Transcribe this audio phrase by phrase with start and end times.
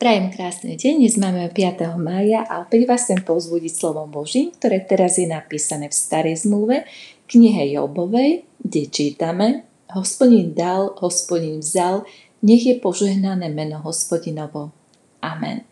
[0.00, 2.00] Prajem krásny deň, dnes máme 5.
[2.00, 6.88] mája a opäť vás chcem povzbudiť slovom Božím, ktoré teraz je napísané v starej zmluve,
[7.28, 12.08] knihe Jobovej, kde čítame Hospodin dal, hospodin vzal,
[12.40, 14.72] nech je požehnané meno hospodinovo.
[15.20, 15.68] Amen.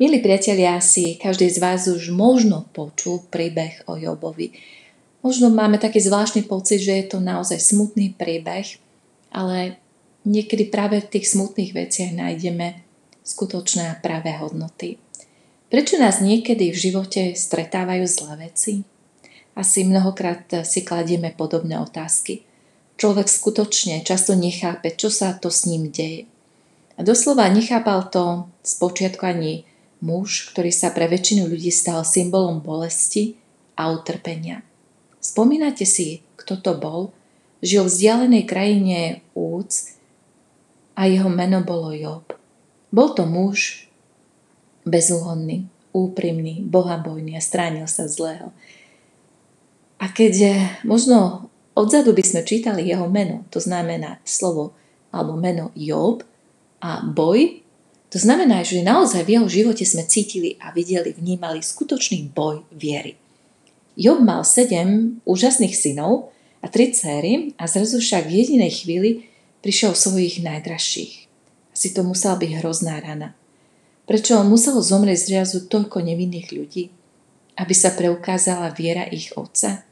[0.00, 4.56] Milí priatelia, asi každý z vás už možno počul príbeh o Jobovi.
[5.20, 8.80] Možno máme taký zvláštny pocit, že je to naozaj smutný príbeh,
[9.28, 9.76] ale
[10.24, 12.91] niekedy práve v tých smutných veciach nájdeme
[13.22, 14.98] skutočné a pravé hodnoty.
[15.72, 18.84] Prečo nás niekedy v živote stretávajú zlé veci?
[19.56, 22.44] Asi mnohokrát si kladieme podobné otázky.
[23.00, 26.28] Človek skutočne často nechápe, čo sa to s ním deje.
[26.96, 29.64] A doslova nechápal to spočiatku ani
[30.04, 33.40] muž, ktorý sa pre väčšinu ľudí stal symbolom bolesti
[33.78, 34.60] a utrpenia.
[35.22, 37.14] Spomínate si, kto to bol?
[37.62, 38.98] Žil v vzdialenej krajine
[39.38, 39.96] Úc
[40.98, 42.41] a jeho meno bolo Job.
[42.92, 43.88] Bol to muž
[44.84, 45.64] bezúhonný,
[45.96, 48.52] úprimný, bohabojný a stránil sa zlého.
[49.96, 54.76] A keď možno odzadu by sme čítali jeho meno, to znamená slovo
[55.08, 56.20] alebo meno Job
[56.84, 57.64] a boj,
[58.12, 63.16] to znamená, že naozaj v jeho živote sme cítili a videli, vnímali skutočný boj viery.
[63.96, 66.28] Job mal sedem úžasných synov
[66.60, 69.10] a tri céry a zrazu však v jedinej chvíli
[69.64, 71.31] prišiel svojich najdražších
[71.82, 73.34] si to musela byť hrozná rana.
[74.06, 76.94] Prečo muselo zomrieť zrazu toľko nevinných ľudí?
[77.58, 79.82] Aby sa preukázala viera ich otca?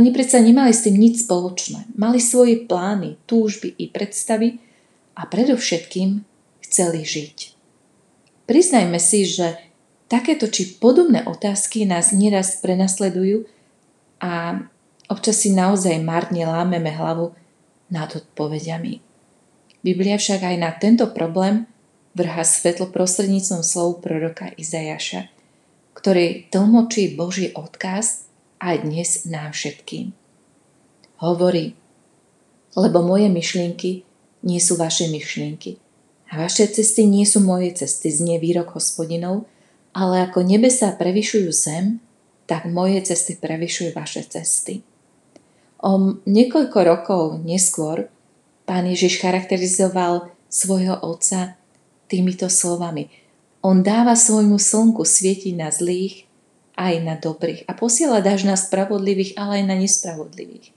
[0.00, 1.92] Oni predsa nemali s tým nič spoločné.
[1.92, 4.64] Mali svoje plány, túžby i predstavy
[5.12, 6.24] a predovšetkým
[6.64, 7.52] chceli žiť.
[8.48, 9.60] Priznajme si, že
[10.08, 13.44] takéto či podobné otázky nás nieraz prenasledujú
[14.24, 14.64] a
[15.12, 17.36] občas si naozaj marne lámeme hlavu
[17.92, 19.09] nad odpovediami.
[19.80, 21.64] Biblia však aj na tento problém
[22.12, 25.32] vrha svetlo prostredníctvom slov proroka Izajaša,
[25.96, 28.28] ktorý tlmočí Boží odkaz
[28.60, 30.12] aj dnes nám všetkým.
[31.24, 31.72] Hovorí,
[32.76, 34.04] lebo moje myšlienky
[34.44, 35.80] nie sú vaše myšlienky
[36.28, 39.48] a vaše cesty nie sú moje cesty, znie výrok hospodinov,
[39.96, 41.98] ale ako nebesa prevyšujú zem,
[42.44, 44.84] tak moje cesty prevyšujú vaše cesty.
[45.80, 48.12] O niekoľko rokov neskôr
[48.70, 51.58] Pán Ježiš charakterizoval svojho otca
[52.06, 53.10] týmito slovami.
[53.66, 56.30] On dáva svojmu slnku svietiť na zlých
[56.78, 60.70] aj na dobrých a posiela dáž na spravodlivých, ale aj na nespravodlivých.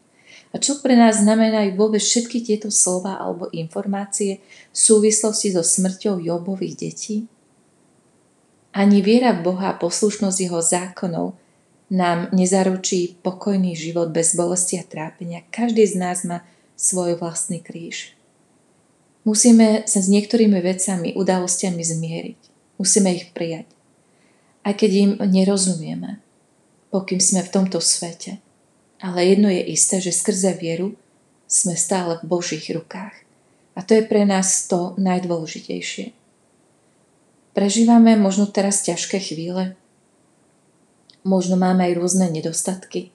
[0.49, 4.41] A čo pre nás znamenajú vôbec všetky tieto slova alebo informácie
[4.73, 7.29] v súvislosti so smrťou Jobových detí?
[8.73, 11.37] Ani viera v Boha a poslušnosť jeho zákonov
[11.93, 15.45] nám nezaručí pokojný život bez bolesti a trápenia.
[15.53, 16.41] Každý z nás má
[16.83, 18.11] svoj vlastný kríž.
[19.23, 22.39] Musíme sa s niektorými vecami, udalostiami zmieriť.
[22.75, 23.71] Musíme ich prijať.
[24.67, 26.19] Aj keď im nerozumieme,
[26.91, 28.43] pokým sme v tomto svete.
[28.99, 30.99] Ale jedno je isté, že skrze vieru
[31.47, 33.15] sme stále v Božích rukách.
[33.79, 36.11] A to je pre nás to najdôležitejšie.
[37.55, 39.79] Prežívame možno teraz ťažké chvíle,
[41.23, 43.13] možno máme aj rôzne nedostatky,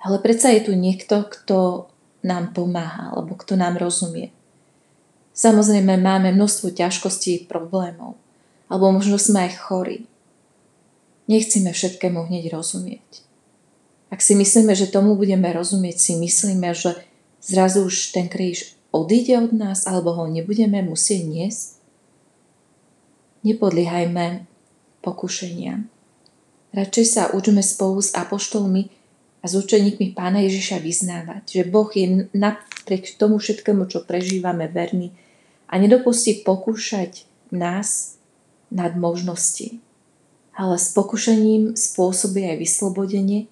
[0.00, 1.90] ale predsa je tu niekto, kto
[2.26, 4.34] nám pomáha alebo kto nám rozumie.
[5.36, 8.18] Samozrejme máme množstvo ťažkostí, problémov,
[8.66, 9.98] alebo možno sme aj chorí.
[11.30, 13.22] Nechceme všetkému hneď rozumieť.
[14.10, 16.96] Ak si myslíme, že tomu budeme rozumieť, si myslíme, že
[17.42, 21.66] zrazu už ten kríž odíde od nás alebo ho nebudeme musieť niesť,
[23.44, 24.48] nepodliehajme
[25.04, 25.86] pokušeniam.
[26.72, 28.95] Radšej sa učme spolu s apoštolmi
[29.46, 35.14] a s učeníkmi pána Ježiša vyznávať, že Boh je napriek tomu všetkému, čo prežívame, verný
[35.70, 38.18] a nedopustí pokúšať nás
[38.74, 39.78] nad možnosti.
[40.50, 43.46] Ale s pokušením spôsobí aj vyslobodenie,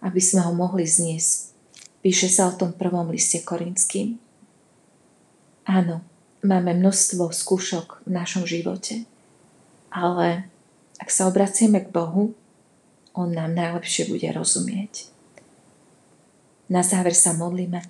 [0.00, 1.52] aby sme ho mohli zniesť.
[2.00, 4.16] Píše sa o tom prvom liste korinským.
[5.68, 6.00] Áno,
[6.40, 9.04] máme množstvo skúšok v našom živote,
[9.92, 10.48] ale
[10.96, 12.32] ak sa obracieme k Bohu,
[13.14, 15.08] on nám najlepšie bude rozumieť.
[16.68, 17.80] Na záver sa modlíme.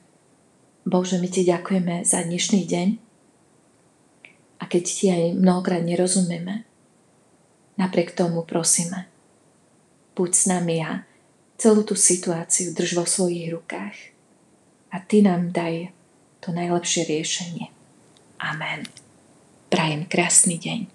[0.84, 2.88] Bože, my Ti ďakujeme za dnešný deň
[4.60, 6.68] a keď Ti aj mnohokrát nerozumieme,
[7.80, 9.08] napriek tomu prosíme,
[10.12, 11.08] buď s nami a
[11.56, 13.96] celú tú situáciu drž vo svojich rukách
[14.92, 15.88] a Ty nám daj
[16.44, 17.72] to najlepšie riešenie.
[18.44, 18.84] Amen.
[19.72, 20.93] Prajem krásny deň.